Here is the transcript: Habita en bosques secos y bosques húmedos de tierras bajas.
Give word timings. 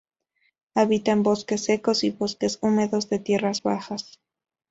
Habita 0.73 1.11
en 1.11 1.21
bosques 1.21 1.63
secos 1.63 2.03
y 2.03 2.09
bosques 2.09 2.57
húmedos 2.63 3.07
de 3.11 3.19
tierras 3.19 3.61
bajas. 3.61 4.19